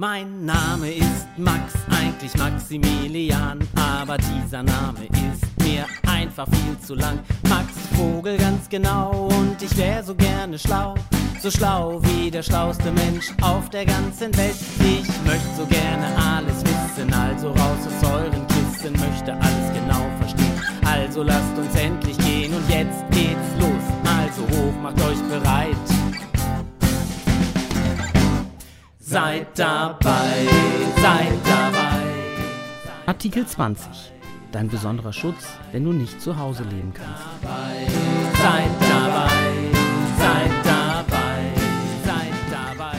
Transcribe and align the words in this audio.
Mein 0.00 0.46
Name 0.46 0.94
ist 0.94 1.26
Max, 1.36 1.74
eigentlich 1.90 2.34
Maximilian, 2.38 3.58
aber 3.74 4.16
dieser 4.16 4.62
Name 4.62 5.04
ist 5.04 5.62
mir 5.62 5.84
einfach 6.10 6.46
viel 6.48 6.80
zu 6.80 6.94
lang. 6.94 7.18
Max 7.50 7.66
Vogel 7.94 8.38
ganz 8.38 8.66
genau 8.70 9.28
und 9.28 9.60
ich 9.60 9.76
wär 9.76 10.02
so 10.02 10.14
gerne 10.14 10.58
schlau, 10.58 10.94
so 11.42 11.50
schlau 11.50 12.00
wie 12.04 12.30
der 12.30 12.42
schlauste 12.42 12.90
Mensch 12.92 13.30
auf 13.42 13.68
der 13.68 13.84
ganzen 13.84 14.34
Welt. 14.38 14.56
Ich 14.78 15.06
möchte 15.26 15.54
so 15.54 15.66
gerne 15.66 16.06
alles 16.16 16.64
wissen, 16.64 17.12
also 17.12 17.48
raus 17.48 17.86
aus 17.86 18.10
euren 18.10 18.46
Kissen, 18.46 18.92
möchte 18.92 19.34
alles 19.34 19.68
genau 19.74 20.06
verstehen. 20.18 20.62
Also 20.86 21.22
lasst 21.22 21.58
uns 21.58 21.74
endlich 21.74 22.16
gehen 22.16 22.54
und 22.54 22.66
jetzt 22.70 23.04
geht's 23.10 23.52
los. 23.58 23.84
Also 24.18 24.40
hoch, 24.56 24.80
macht 24.80 24.98
euch 25.02 25.20
bereit. 25.28 25.89
Seid 29.10 29.58
dabei, 29.58 30.46
seid 31.02 31.44
dabei. 31.44 32.00
Artikel 33.06 33.44
20. 33.44 34.12
Dein 34.52 34.68
besonderer 34.68 35.12
Schutz, 35.12 35.48
wenn 35.72 35.82
du 35.82 35.92
nicht 35.92 36.20
zu 36.20 36.38
Hause 36.38 36.62
leben 36.62 36.94
kannst. 36.94 37.24
Dabei, 37.42 37.88
seid 38.34 38.70
dabei, 38.80 39.72
seid 40.16 40.64
dabei, 40.64 41.54
seid 42.04 42.52
dabei. 42.52 42.98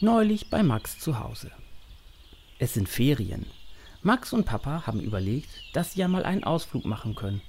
Neulich 0.00 0.50
bei 0.50 0.64
Max 0.64 0.98
zu 0.98 1.20
Hause. 1.20 1.52
Es 2.58 2.74
sind 2.74 2.88
Ferien. 2.88 3.46
Max 4.02 4.32
und 4.32 4.44
Papa 4.44 4.88
haben 4.88 4.98
überlegt, 4.98 5.50
dass 5.72 5.92
sie 5.92 6.00
ja 6.00 6.08
mal 6.08 6.24
einen 6.24 6.42
Ausflug 6.42 6.84
machen 6.84 7.14
können. 7.14 7.42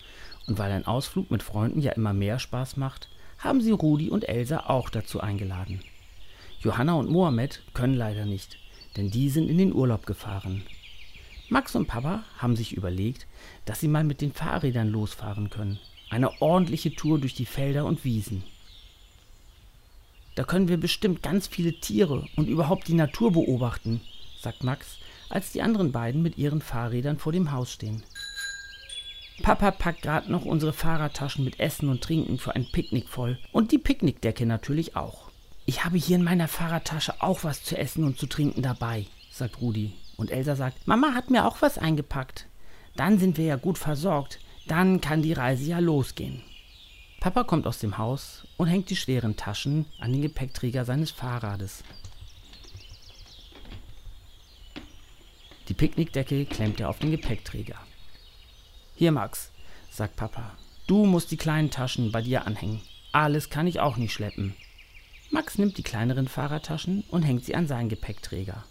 Und 0.46 0.60
weil 0.60 0.72
ein 0.72 0.86
Ausflug 0.86 1.32
mit 1.32 1.42
Freunden 1.42 1.82
ja 1.82 1.94
immer 1.94 2.14
mehr 2.14 2.38
Spaß 2.38 2.78
macht, 2.78 3.10
haben 3.38 3.62
sie 3.62 3.72
Rudi 3.72 4.10
und 4.10 4.28
Elsa 4.28 4.66
auch 4.68 4.90
dazu 4.90 5.20
eingeladen. 5.20 5.82
Johanna 6.60 6.94
und 6.94 7.10
Mohammed 7.10 7.62
können 7.74 7.94
leider 7.94 8.26
nicht, 8.26 8.58
denn 8.96 9.12
die 9.12 9.30
sind 9.30 9.50
in 9.50 9.58
den 9.58 9.74
Urlaub 9.74 10.06
gefahren. 10.06 10.64
Max 11.50 11.76
und 11.76 11.88
Papa 11.88 12.24
haben 12.40 12.56
sich 12.56 12.74
überlegt, 12.74 13.26
dass 13.66 13.80
sie 13.80 13.88
mal 13.88 14.04
mit 14.04 14.22
den 14.22 14.34
Fahrrädern 14.34 14.90
losfahren 14.90 15.50
können. 15.50 15.80
Eine 16.10 16.42
ordentliche 16.42 16.94
Tour 16.94 17.20
durch 17.20 17.36
die 17.36 17.46
Felder 17.46 17.86
und 17.86 18.04
Wiesen. 18.04 18.44
Da 20.36 20.44
können 20.44 20.68
wir 20.68 20.78
bestimmt 20.78 21.24
ganz 21.24 21.48
viele 21.48 21.80
Tiere 21.80 22.28
und 22.36 22.48
überhaupt 22.48 22.88
die 22.88 22.94
Natur 22.94 23.32
beobachten, 23.32 24.02
sagt 24.40 24.64
Max, 24.64 24.98
als 25.30 25.52
die 25.52 25.62
anderen 25.62 25.92
beiden 25.92 26.22
mit 26.22 26.38
ihren 26.38 26.62
Fahrrädern 26.62 27.18
vor 27.18 27.32
dem 27.32 27.52
Haus 27.52 27.72
stehen. 27.72 28.04
Papa 29.44 29.72
packt 29.72 30.02
gerade 30.02 30.32
noch 30.32 30.46
unsere 30.46 30.74
Fahrradtaschen 30.74 31.46
mit 31.46 31.60
Essen 31.60 31.90
und 31.90 32.04
Trinken 32.04 32.38
für 32.38 32.56
ein 32.56 32.68
Picknick 32.72 33.08
voll 33.08 33.38
und 33.52 33.72
die 33.72 33.78
Picknickdecke 33.78 34.46
natürlich 34.46 34.96
auch. 34.96 35.30
Ich 35.66 35.84
habe 35.84 35.98
hier 35.98 36.16
in 36.16 36.24
meiner 36.24 36.48
Fahrradtasche 36.48 37.22
auch 37.22 37.44
was 37.44 37.64
zu 37.64 37.78
essen 37.78 38.04
und 38.04 38.18
zu 38.18 38.26
trinken 38.26 38.62
dabei, 38.62 39.06
sagt 39.30 39.62
Rudi. 39.62 39.94
Und 40.16 40.32
Elsa 40.32 40.56
sagt, 40.56 40.88
Mama 40.88 41.14
hat 41.14 41.30
mir 41.30 41.46
auch 41.46 41.62
was 41.62 41.78
eingepackt. 41.78 42.48
Dann 42.96 43.20
sind 43.20 43.38
wir 43.38 43.46
ja 43.46 43.56
gut 43.58 43.78
versorgt. 43.78 44.40
Dann 44.68 45.02
kann 45.02 45.22
die 45.22 45.34
Reise 45.34 45.70
ja 45.70 45.80
losgehen. 45.80 46.42
Papa 47.20 47.44
kommt 47.44 47.68
aus 47.68 47.80
dem 47.80 47.98
Haus 47.98 48.48
und 48.58 48.68
hängt 48.68 48.90
die 48.90 48.96
schweren 48.96 49.36
Taschen 49.36 49.86
an 50.00 50.12
den 50.12 50.22
Gepäckträger 50.22 50.86
seines 50.86 51.12
Fahrrades. 51.12 51.84
Die 55.68 55.74
Picknickdecke 55.74 56.46
klemmt 56.46 56.80
er 56.80 56.90
auf 56.90 57.00
den 57.00 57.12
Gepäckträger. 57.12 57.76
Hier, 59.00 59.12
Max, 59.12 59.52
sagt 59.92 60.16
Papa, 60.16 60.58
du 60.88 61.06
musst 61.06 61.30
die 61.30 61.38
kleinen 61.38 61.70
Taschen 61.70 62.12
bei 62.12 62.24
dir 62.24 62.48
anhängen. 62.48 62.82
Alles 63.12 63.52
kann 63.52 63.68
ich 63.68 63.80
auch 63.80 63.96
nicht 63.98 64.12
schleppen. 64.12 64.56
Max 65.30 65.60
nimmt 65.60 65.78
die 65.78 65.84
kleineren 65.84 66.28
Fahrradtaschen 66.28 67.04
und 67.12 67.22
hängt 67.22 67.46
sie 67.46 67.54
an 67.54 67.68
seinen 67.68 67.90
Gepäckträger. 67.90 68.64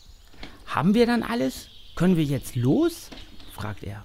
Haben 0.66 0.94
wir 0.94 1.06
dann 1.06 1.22
alles? 1.22 1.68
Können 1.94 2.16
wir 2.16 2.24
jetzt 2.24 2.56
los? 2.56 3.08
fragt 3.52 3.84
er. 3.84 4.04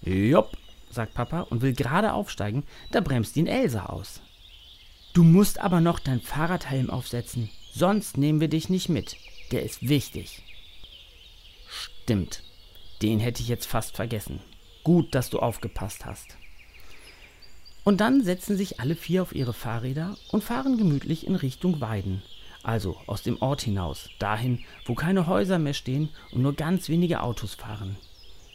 Jopp, 0.00 0.56
sagt 0.88 1.12
Papa 1.12 1.42
und 1.42 1.60
will 1.60 1.74
gerade 1.74 2.14
aufsteigen, 2.14 2.64
da 2.90 3.02
bremst 3.02 3.36
ihn 3.36 3.46
Elsa 3.46 3.86
aus. 3.86 4.22
Du 5.12 5.22
musst 5.22 5.58
aber 5.58 5.82
noch 5.82 5.98
dein 5.98 6.22
Fahrradhelm 6.22 6.88
aufsetzen, 6.88 7.50
sonst 7.74 8.16
nehmen 8.16 8.40
wir 8.40 8.48
dich 8.48 8.70
nicht 8.70 8.88
mit. 8.88 9.18
Der 9.50 9.64
ist 9.64 9.86
wichtig. 9.86 10.44
Stimmt, 11.68 12.42
den 13.02 13.20
hätte 13.20 13.42
ich 13.42 13.48
jetzt 13.48 13.66
fast 13.66 13.94
vergessen. 13.94 14.40
Gut, 14.84 15.14
dass 15.14 15.30
du 15.30 15.38
aufgepasst 15.38 16.04
hast. 16.04 16.36
Und 17.84 18.00
dann 18.00 18.22
setzen 18.22 18.56
sich 18.56 18.80
alle 18.80 18.94
vier 18.94 19.22
auf 19.22 19.34
ihre 19.34 19.52
Fahrräder 19.52 20.16
und 20.30 20.44
fahren 20.44 20.76
gemütlich 20.76 21.26
in 21.26 21.34
Richtung 21.34 21.80
Weiden, 21.80 22.22
also 22.62 22.96
aus 23.06 23.22
dem 23.22 23.40
Ort 23.42 23.62
hinaus, 23.62 24.08
dahin, 24.18 24.60
wo 24.86 24.94
keine 24.94 25.26
Häuser 25.26 25.58
mehr 25.58 25.74
stehen 25.74 26.08
und 26.32 26.42
nur 26.42 26.54
ganz 26.54 26.88
wenige 26.88 27.22
Autos 27.22 27.54
fahren. 27.54 27.96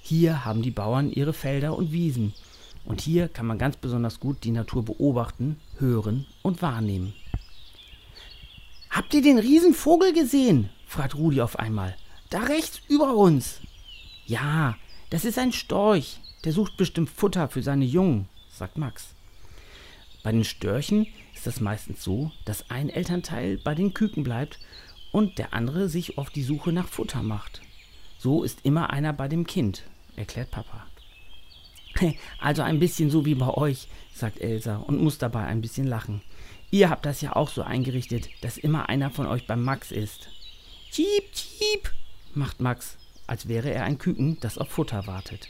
Hier 0.02 0.46
haben 0.46 0.62
die 0.62 0.72
Bauern 0.72 1.12
ihre 1.12 1.34
Felder 1.34 1.78
und 1.78 1.92
Wiesen, 1.92 2.34
und 2.86 3.02
hier 3.02 3.28
kann 3.28 3.46
man 3.46 3.58
ganz 3.58 3.76
besonders 3.76 4.22
gut 4.22 4.46
die 4.46 4.52
Natur 4.52 4.86
beobachten, 4.86 5.60
hören 5.78 6.26
und 6.42 6.62
wahrnehmen. 6.62 7.14
Habt 8.90 9.14
ihr 9.14 9.22
den 9.22 9.38
Riesenvogel 9.38 10.14
gesehen? 10.14 10.70
fragt 10.86 11.16
Rudi 11.16 11.42
auf 11.42 11.60
einmal. 11.60 11.98
Da 12.30 12.40
rechts 12.40 12.82
über 12.88 13.14
uns. 13.16 13.60
Ja, 14.26 14.78
das 15.10 15.26
ist 15.26 15.40
ein 15.40 15.54
Storch. 15.54 16.20
Der 16.44 16.54
sucht 16.54 16.78
bestimmt 16.78 17.10
Futter 17.10 17.50
für 17.50 17.64
seine 17.64 17.86
Jungen, 17.86 18.28
sagt 18.52 18.78
Max. 18.78 19.10
Bei 20.24 20.32
den 20.32 20.44
Störchen 20.44 21.08
ist 21.34 21.48
es 21.48 21.62
meistens 21.62 22.04
so, 22.04 22.32
dass 22.46 22.70
ein 22.70 22.90
Elternteil 22.90 23.58
bei 23.58 23.76
den 23.76 23.94
Küken 23.94 24.24
bleibt 24.24 24.60
und 25.12 25.38
der 25.38 25.54
andere 25.54 25.90
sich 25.90 26.18
auf 26.18 26.30
die 26.30 26.44
Suche 26.44 26.72
nach 26.72 26.88
Futter 26.88 27.24
macht. 27.24 27.62
So 28.20 28.44
ist 28.44 28.60
immer 28.64 28.90
einer 28.92 29.14
bei 29.14 29.28
dem 29.28 29.48
Kind, 29.48 29.84
erklärt 30.16 30.52
Papa. 30.52 30.88
Also 32.40 32.62
ein 32.62 32.80
bisschen 32.80 33.10
so 33.10 33.26
wie 33.26 33.36
bei 33.36 33.50
euch, 33.50 33.88
sagt 34.14 34.40
Elsa 34.40 34.78
und 34.78 35.02
muss 35.02 35.18
dabei 35.18 35.46
ein 35.46 35.62
bisschen 35.62 35.88
lachen. 35.88 36.22
Ihr 36.70 36.90
habt 36.90 37.06
das 37.06 37.22
ja 37.22 37.36
auch 37.36 37.50
so 37.50 37.64
eingerichtet, 37.64 38.30
dass 38.42 38.58
immer 38.58 38.90
einer 38.90 39.10
von 39.10 39.26
euch 39.26 39.48
beim 39.48 39.64
Max 39.64 39.92
ist. 39.92 40.30
Cheep, 40.92 41.32
cheep, 41.32 41.92
macht 42.34 42.60
Max, 42.60 42.98
als 43.28 43.48
wäre 43.48 43.72
er 43.72 43.84
ein 43.84 43.98
Küken, 43.98 44.40
das 44.40 44.58
auf 44.58 44.70
Futter 44.70 45.06
wartet. 45.06 45.50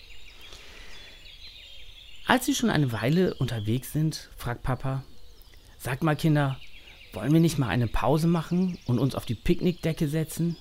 Als 2.25 2.45
sie 2.45 2.55
schon 2.55 2.69
eine 2.69 2.91
Weile 2.91 3.35
unterwegs 3.35 3.93
sind, 3.93 4.29
fragt 4.35 4.63
Papa, 4.63 5.03
Sag 5.77 6.03
mal 6.03 6.15
Kinder, 6.15 6.57
wollen 7.13 7.31
wir 7.31 7.39
nicht 7.39 7.57
mal 7.57 7.69
eine 7.69 7.87
Pause 7.87 8.27
machen 8.27 8.77
und 8.85 8.99
uns 8.99 9.15
auf 9.15 9.25
die 9.25 9.35
Picknickdecke 9.35 10.07
setzen? 10.07 10.57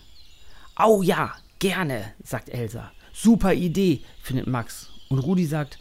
Au 0.76 1.02
ja, 1.02 1.34
gerne, 1.58 2.12
sagt 2.22 2.50
Elsa. 2.50 2.92
Super 3.12 3.54
Idee, 3.54 4.02
findet 4.20 4.46
Max. 4.46 4.90
Und 5.08 5.18
Rudi 5.18 5.46
sagt, 5.46 5.78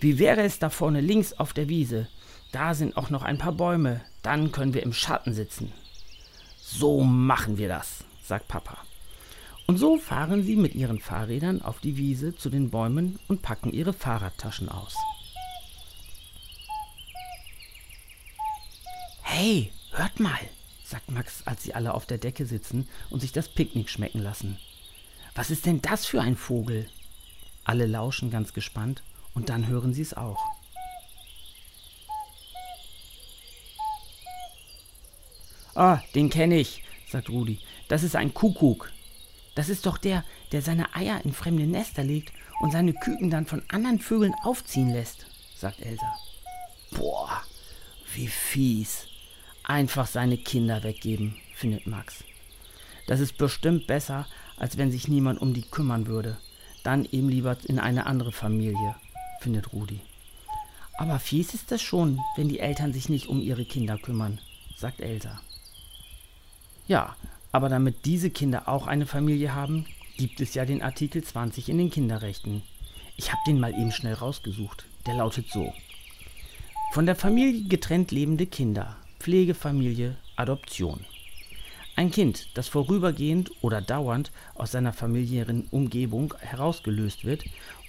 wie 0.00 0.18
wäre 0.18 0.42
es 0.42 0.58
da 0.58 0.70
vorne 0.70 1.00
links 1.00 1.32
auf 1.32 1.52
der 1.52 1.68
Wiese? 1.68 2.08
Da 2.52 2.72
sind 2.72 2.96
auch 2.96 3.10
noch 3.10 3.22
ein 3.22 3.38
paar 3.38 3.52
Bäume, 3.52 4.00
dann 4.22 4.52
können 4.52 4.74
wir 4.74 4.82
im 4.82 4.92
Schatten 4.92 5.34
sitzen. 5.34 5.72
So 6.56 7.02
machen 7.02 7.58
wir 7.58 7.68
das, 7.68 8.04
sagt 8.22 8.48
Papa. 8.48 8.78
Und 9.68 9.76
so 9.76 9.98
fahren 9.98 10.42
sie 10.42 10.56
mit 10.56 10.74
ihren 10.74 10.98
Fahrrädern 10.98 11.60
auf 11.60 11.78
die 11.80 11.98
Wiese 11.98 12.34
zu 12.34 12.48
den 12.48 12.70
Bäumen 12.70 13.18
und 13.28 13.42
packen 13.42 13.70
ihre 13.70 13.92
Fahrradtaschen 13.92 14.70
aus. 14.70 14.94
Hey, 19.20 19.70
hört 19.90 20.20
mal, 20.20 20.40
sagt 20.84 21.10
Max, 21.10 21.42
als 21.44 21.64
sie 21.64 21.74
alle 21.74 21.92
auf 21.92 22.06
der 22.06 22.16
Decke 22.16 22.46
sitzen 22.46 22.88
und 23.10 23.20
sich 23.20 23.32
das 23.32 23.50
Picknick 23.50 23.90
schmecken 23.90 24.20
lassen. 24.20 24.58
Was 25.34 25.50
ist 25.50 25.66
denn 25.66 25.82
das 25.82 26.06
für 26.06 26.22
ein 26.22 26.38
Vogel? 26.38 26.88
Alle 27.64 27.84
lauschen 27.84 28.30
ganz 28.30 28.54
gespannt 28.54 29.02
und 29.34 29.50
dann 29.50 29.66
hören 29.66 29.92
sie 29.92 30.00
es 30.00 30.14
auch. 30.14 30.42
Ah, 35.74 36.00
den 36.14 36.30
kenne 36.30 36.58
ich, 36.58 36.82
sagt 37.10 37.28
Rudi. 37.28 37.60
Das 37.88 38.02
ist 38.02 38.16
ein 38.16 38.32
Kuckuck. 38.32 38.90
Das 39.58 39.68
ist 39.68 39.86
doch 39.86 39.98
der, 39.98 40.22
der 40.52 40.62
seine 40.62 40.94
Eier 40.94 41.24
in 41.24 41.32
fremde 41.32 41.66
Nester 41.66 42.04
legt 42.04 42.32
und 42.60 42.70
seine 42.70 42.92
Küken 42.92 43.28
dann 43.28 43.44
von 43.44 43.60
anderen 43.66 43.98
Vögeln 43.98 44.32
aufziehen 44.44 44.92
lässt, 44.92 45.26
sagt 45.56 45.80
Elsa. 45.80 46.14
Boah, 46.92 47.42
wie 48.14 48.28
fies 48.28 49.08
einfach 49.64 50.06
seine 50.06 50.38
Kinder 50.38 50.84
weggeben, 50.84 51.34
findet 51.56 51.88
Max. 51.88 52.22
Das 53.08 53.18
ist 53.18 53.36
bestimmt 53.36 53.88
besser, 53.88 54.28
als 54.58 54.78
wenn 54.78 54.92
sich 54.92 55.08
niemand 55.08 55.40
um 55.40 55.52
die 55.54 55.68
kümmern 55.68 56.06
würde. 56.06 56.38
Dann 56.84 57.04
eben 57.10 57.28
lieber 57.28 57.56
in 57.64 57.80
eine 57.80 58.06
andere 58.06 58.30
Familie, 58.30 58.94
findet 59.40 59.72
Rudi. 59.72 59.98
Aber 60.98 61.18
fies 61.18 61.52
ist 61.52 61.72
es 61.72 61.82
schon, 61.82 62.20
wenn 62.36 62.48
die 62.48 62.60
Eltern 62.60 62.92
sich 62.92 63.08
nicht 63.08 63.26
um 63.26 63.40
ihre 63.40 63.64
Kinder 63.64 63.98
kümmern, 63.98 64.38
sagt 64.76 65.00
Elsa. 65.00 65.40
Ja, 66.86 67.16
aber 67.58 67.68
damit 67.68 68.04
diese 68.04 68.30
Kinder 68.30 68.68
auch 68.68 68.86
eine 68.86 69.04
Familie 69.04 69.52
haben, 69.52 69.84
gibt 70.16 70.40
es 70.40 70.54
ja 70.54 70.64
den 70.64 70.80
Artikel 70.80 71.24
20 71.24 71.68
in 71.68 71.78
den 71.78 71.90
Kinderrechten. 71.90 72.62
Ich 73.16 73.32
habe 73.32 73.40
den 73.48 73.58
mal 73.58 73.74
eben 73.74 73.90
schnell 73.90 74.14
rausgesucht. 74.14 74.84
Der 75.08 75.14
lautet 75.14 75.50
so. 75.50 75.74
Von 76.92 77.04
der 77.04 77.16
Familie 77.16 77.66
getrennt 77.66 78.12
lebende 78.12 78.46
Kinder 78.46 78.96
Pflegefamilie, 79.18 80.14
Adoption. 80.36 81.04
Ein 81.96 82.12
Kind, 82.12 82.56
das 82.56 82.68
vorübergehend 82.68 83.50
oder 83.60 83.80
dauernd 83.80 84.30
aus 84.54 84.70
seiner 84.70 84.92
familiären 84.92 85.66
Umgebung 85.72 86.34
herausgelöst 86.38 87.24
wird 87.24 87.44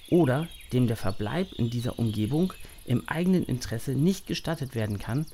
oder 0.10 0.48
dem 0.74 0.88
der 0.88 0.98
Verbleib 0.98 1.54
in 1.54 1.69
dieser 1.69 2.00
Umgebung 2.00 2.54
im 2.86 3.07
eigenen 3.07 3.44
Interesse 3.45 3.92
nicht 3.92 4.25
gestattet 4.25 4.74
werden 4.74 4.98
kann, 4.98 5.27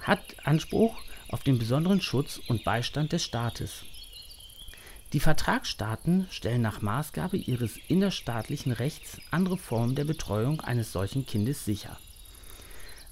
hat 0.00 0.22
Anspruch 0.44 0.96
auf 1.28 1.42
den 1.42 1.58
besonderen 1.58 2.00
Schutz 2.00 2.40
und 2.48 2.64
Beistand 2.64 3.12
des 3.12 3.24
Staates. 3.24 3.84
Die 5.12 5.20
Vertragsstaaten 5.20 6.26
stellen 6.30 6.62
nach 6.62 6.82
Maßgabe 6.82 7.36
ihres 7.36 7.76
innerstaatlichen 7.88 8.72
Rechts 8.72 9.18
andere 9.30 9.56
Formen 9.56 9.94
der 9.94 10.04
Betreuung 10.04 10.60
eines 10.60 10.90
solchen 10.90 11.24
Kindes 11.24 11.64
sicher. 11.64 11.96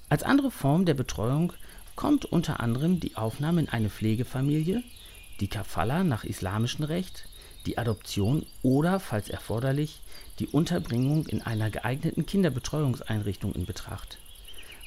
Als 0.09 0.23
andere 0.23 0.51
Form 0.51 0.85
der 0.85 0.95
Betreuung 0.95 1.53
kommt 1.95 2.25
unter 2.25 2.59
anderem 2.59 2.99
die 2.99 3.15
Aufnahme 3.15 3.61
in 3.61 3.69
eine 3.69 3.89
Pflegefamilie, 3.89 4.83
die 5.39 5.47
Kafala 5.47 6.03
nach 6.03 6.23
islamischem 6.23 6.83
Recht, 6.85 7.27
die 7.65 7.77
Adoption 7.77 8.45
oder, 8.61 8.99
falls 8.99 9.29
erforderlich, 9.29 10.01
die 10.39 10.47
Unterbringung 10.47 11.27
in 11.27 11.41
einer 11.41 11.69
geeigneten 11.69 12.25
Kinderbetreuungseinrichtung 12.25 13.53
in 13.53 13.65
Betracht. 13.65 14.17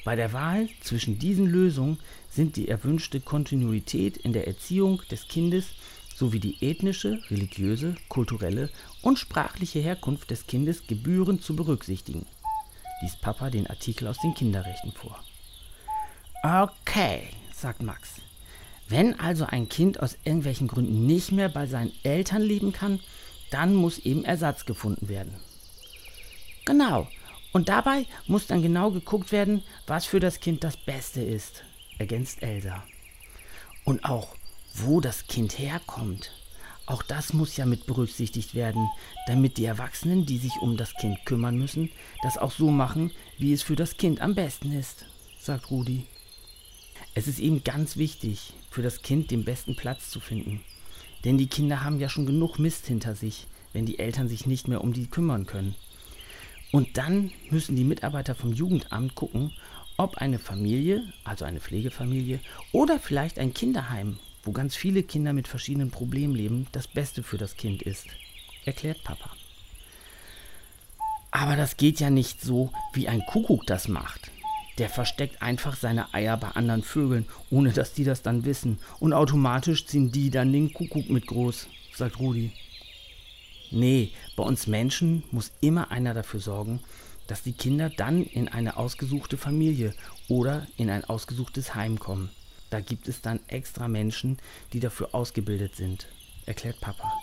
Bei 0.07 0.15
der 0.15 0.31
Wahl 0.31 0.69
zwischen 0.79 1.19
diesen 1.19 1.47
Lösungen 1.47 1.99
sind 2.31 2.55
die 2.55 2.69
erwünschte 2.69 3.19
Kontinuität 3.19 4.15
in 4.15 4.31
der 4.31 4.47
Erziehung 4.47 5.01
des 5.11 5.27
Kindes 5.27 5.65
sowie 6.15 6.39
die 6.39 6.55
ethnische, 6.61 7.21
religiöse, 7.29 7.93
kulturelle 8.07 8.69
und 9.01 9.19
sprachliche 9.19 9.79
Herkunft 9.79 10.31
des 10.31 10.47
Kindes 10.47 10.87
gebührend 10.87 11.43
zu 11.43 11.57
berücksichtigen. 11.57 12.25
Liest 13.01 13.19
Papa 13.19 13.49
den 13.49 13.67
Artikel 13.67 14.07
aus 14.07 14.17
den 14.19 14.33
Kinderrechten 14.33 14.93
vor. 14.93 15.21
Okay, 16.41 17.23
sagt 17.53 17.83
Max. 17.83 18.13
Wenn 18.87 19.19
also 19.19 19.45
ein 19.45 19.67
Kind 19.67 19.99
aus 19.99 20.15
irgendwelchen 20.23 20.69
Gründen 20.69 21.05
nicht 21.05 21.33
mehr 21.33 21.49
bei 21.49 21.67
seinen 21.67 21.91
Eltern 22.03 22.43
leben 22.43 22.71
kann, 22.71 23.01
dann 23.51 23.75
muss 23.75 23.99
eben 23.99 24.23
Ersatz 24.23 24.65
gefunden 24.65 25.09
werden. 25.09 25.33
Genau. 26.63 27.09
Und 27.51 27.69
dabei 27.69 28.05
muss 28.27 28.47
dann 28.47 28.61
genau 28.61 28.91
geguckt 28.91 29.31
werden, 29.31 29.63
was 29.85 30.05
für 30.05 30.19
das 30.19 30.39
Kind 30.39 30.63
das 30.63 30.77
Beste 30.77 31.21
ist, 31.21 31.63
ergänzt 31.97 32.43
Elsa. 32.43 32.83
Und 33.83 34.03
auch, 34.03 34.35
wo 34.75 35.01
das 35.01 35.27
Kind 35.27 35.57
herkommt. 35.57 36.31
Auch 36.85 37.03
das 37.03 37.33
muss 37.33 37.57
ja 37.57 37.65
mit 37.65 37.85
berücksichtigt 37.85 38.55
werden, 38.55 38.89
damit 39.27 39.57
die 39.57 39.65
Erwachsenen, 39.65 40.25
die 40.25 40.37
sich 40.37 40.53
um 40.61 40.77
das 40.77 40.93
Kind 40.93 41.25
kümmern 41.25 41.57
müssen, 41.57 41.91
das 42.23 42.37
auch 42.37 42.51
so 42.51 42.71
machen, 42.71 43.11
wie 43.37 43.51
es 43.51 43.61
für 43.61 43.75
das 43.75 43.97
Kind 43.97 44.21
am 44.21 44.35
besten 44.35 44.71
ist, 44.71 45.05
sagt 45.39 45.69
Rudi. 45.69 46.05
Es 47.13 47.27
ist 47.27 47.39
eben 47.39 47.63
ganz 47.63 47.97
wichtig, 47.97 48.53
für 48.69 48.83
das 48.83 49.01
Kind 49.01 49.31
den 49.31 49.43
besten 49.43 49.75
Platz 49.75 50.09
zu 50.09 50.19
finden. 50.19 50.61
Denn 51.25 51.37
die 51.37 51.47
Kinder 51.47 51.83
haben 51.83 51.99
ja 51.99 52.09
schon 52.09 52.25
genug 52.25 52.59
Mist 52.59 52.85
hinter 52.85 53.15
sich, 53.15 53.47
wenn 53.73 53.85
die 53.85 53.99
Eltern 53.99 54.29
sich 54.29 54.45
nicht 54.45 54.67
mehr 54.67 54.81
um 54.81 54.93
die 54.93 55.07
kümmern 55.07 55.45
können. 55.45 55.75
Und 56.71 56.97
dann 56.97 57.31
müssen 57.49 57.75
die 57.75 57.83
Mitarbeiter 57.83 58.35
vom 58.35 58.53
Jugendamt 58.53 59.15
gucken, 59.15 59.53
ob 59.97 60.17
eine 60.17 60.37
Familie, 60.37 61.01
also 61.23 61.45
eine 61.45 61.59
Pflegefamilie 61.59 62.39
oder 62.71 62.99
vielleicht 62.99 63.39
ein 63.39 63.53
Kinderheim, 63.53 64.19
wo 64.43 64.51
ganz 64.51 64.75
viele 64.75 65.03
Kinder 65.03 65.33
mit 65.33 65.47
verschiedenen 65.47 65.91
Problemen 65.91 66.35
leben, 66.35 66.67
das 66.71 66.87
Beste 66.87 67.23
für 67.23 67.37
das 67.37 67.57
Kind 67.57 67.81
ist, 67.81 68.05
erklärt 68.65 69.03
Papa. 69.03 69.31
Aber 71.31 71.55
das 71.55 71.77
geht 71.77 71.99
ja 71.99 72.09
nicht 72.09 72.41
so, 72.41 72.71
wie 72.93 73.07
ein 73.07 73.25
Kuckuck 73.25 73.65
das 73.65 73.87
macht. 73.87 74.31
Der 74.77 74.89
versteckt 74.89 75.41
einfach 75.41 75.75
seine 75.75 76.13
Eier 76.13 76.37
bei 76.37 76.49
anderen 76.49 76.83
Vögeln, 76.83 77.25
ohne 77.49 77.71
dass 77.71 77.93
die 77.93 78.03
das 78.03 78.21
dann 78.21 78.45
wissen. 78.45 78.77
Und 78.99 79.13
automatisch 79.13 79.87
ziehen 79.87 80.11
die 80.11 80.29
dann 80.29 80.53
den 80.53 80.71
Kuckuck 80.71 81.09
mit 81.09 81.27
groß, 81.27 81.67
sagt 81.95 82.19
Rudi. 82.19 82.51
Nee, 83.71 84.11
bei 84.35 84.43
uns 84.43 84.67
Menschen 84.67 85.23
muss 85.31 85.51
immer 85.61 85.91
einer 85.91 86.13
dafür 86.13 86.39
sorgen, 86.39 86.79
dass 87.27 87.43
die 87.43 87.53
Kinder 87.53 87.89
dann 87.89 88.23
in 88.23 88.47
eine 88.47 88.77
ausgesuchte 88.77 89.37
Familie 89.37 89.93
oder 90.29 90.65
in 90.77 90.89
ein 90.89 91.03
ausgesuchtes 91.03 91.75
Heim 91.75 91.99
kommen. 91.99 92.29
Da 92.69 92.79
gibt 92.79 93.07
es 93.07 93.21
dann 93.21 93.39
extra 93.47 93.87
Menschen, 93.87 94.37
die 94.73 94.79
dafür 94.79 95.13
ausgebildet 95.13 95.75
sind, 95.75 96.07
erklärt 96.45 96.79
Papa. 96.81 97.13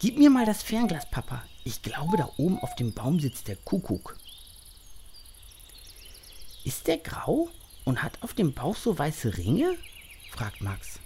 Gib 0.00 0.18
mir 0.18 0.30
mal 0.30 0.46
das 0.46 0.62
Fernglas, 0.62 1.10
Papa. 1.10 1.42
Ich 1.64 1.82
glaube, 1.82 2.16
da 2.16 2.30
oben 2.36 2.58
auf 2.60 2.74
dem 2.76 2.92
Baum 2.92 3.20
sitzt 3.20 3.48
der 3.48 3.56
Kuckuck. 3.56 4.16
Ist 6.64 6.86
der 6.86 6.98
grau 6.98 7.48
und 7.84 8.02
hat 8.02 8.22
auf 8.22 8.34
dem 8.34 8.52
Bauch 8.52 8.76
so 8.76 8.98
weiße 8.98 9.36
Ringe? 9.36 9.74
fragt 10.30 10.60
Max. 10.60 11.00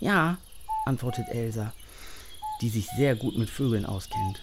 Ja, 0.00 0.38
antwortet 0.86 1.28
Elsa, 1.28 1.72
die 2.62 2.70
sich 2.70 2.86
sehr 2.96 3.14
gut 3.14 3.36
mit 3.36 3.50
Vögeln 3.50 3.84
auskennt. 3.84 4.40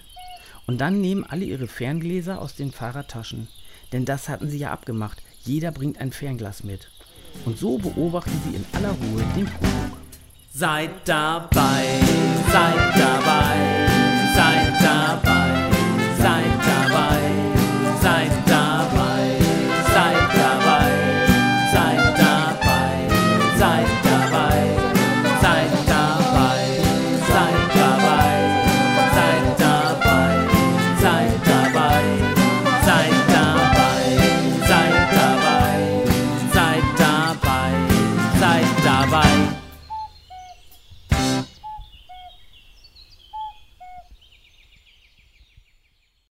Und 0.68 0.80
dann 0.80 1.02
nehmen 1.02 1.24
alle 1.24 1.46
ihre 1.46 1.68
Ferngläser 1.68 2.40
aus 2.40 2.54
den 2.54 2.72
Fahrradtaschen, 2.72 3.48
denn 3.92 4.06
das 4.06 4.30
hatten 4.30 4.50
sie 4.50 4.60
ja 4.60 4.72
abgemacht. 4.72 5.24
Jeder 5.44 5.72
bringt 5.72 6.00
ein 6.00 6.12
Fernglas 6.12 6.64
mit. 6.64 6.90
Und 7.46 7.58
so 7.58 7.78
beobachten 7.78 8.40
sie 8.46 8.56
in 8.56 8.66
aller 8.74 8.92
Ruhe 8.92 9.24
den 9.36 9.46
Kuckuck. 9.46 9.98
Seid 10.54 10.92
dabei, 11.06 12.02
seid 12.52 13.00
dabei, 13.00 13.89